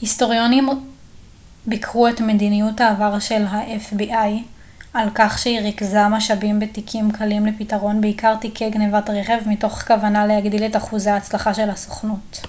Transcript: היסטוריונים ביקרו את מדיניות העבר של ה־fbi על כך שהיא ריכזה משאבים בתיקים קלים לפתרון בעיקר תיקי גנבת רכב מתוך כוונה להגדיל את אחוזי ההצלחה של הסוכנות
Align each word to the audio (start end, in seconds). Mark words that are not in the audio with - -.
היסטוריונים 0.00 0.68
ביקרו 1.66 2.08
את 2.08 2.20
מדיניות 2.20 2.80
העבר 2.80 3.18
של 3.18 3.44
ה־fbi 3.46 4.12
על 4.94 5.08
כך 5.14 5.38
שהיא 5.38 5.60
ריכזה 5.60 6.08
משאבים 6.08 6.60
בתיקים 6.60 7.10
קלים 7.12 7.46
לפתרון 7.46 8.00
בעיקר 8.00 8.36
תיקי 8.40 8.70
גנבת 8.70 9.10
רכב 9.10 9.40
מתוך 9.48 9.82
כוונה 9.86 10.26
להגדיל 10.26 10.64
את 10.66 10.76
אחוזי 10.76 11.10
ההצלחה 11.10 11.54
של 11.54 11.70
הסוכנות 11.70 12.40